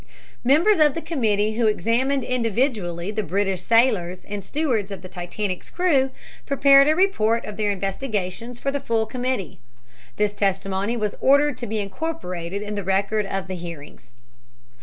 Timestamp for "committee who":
1.03-1.67